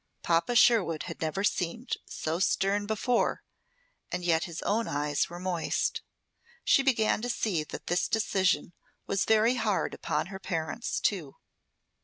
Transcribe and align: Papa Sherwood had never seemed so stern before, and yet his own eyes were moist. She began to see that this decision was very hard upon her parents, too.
Papa 0.23 0.55
Sherwood 0.55 1.03
had 1.03 1.21
never 1.21 1.43
seemed 1.43 1.95
so 2.07 2.39
stern 2.39 2.87
before, 2.87 3.43
and 4.11 4.25
yet 4.25 4.45
his 4.45 4.63
own 4.63 4.87
eyes 4.87 5.29
were 5.29 5.37
moist. 5.37 6.01
She 6.63 6.81
began 6.81 7.21
to 7.21 7.29
see 7.29 7.63
that 7.65 7.85
this 7.85 8.07
decision 8.07 8.73
was 9.05 9.25
very 9.25 9.57
hard 9.57 9.93
upon 9.93 10.25
her 10.33 10.39
parents, 10.39 10.99
too. 10.99 11.35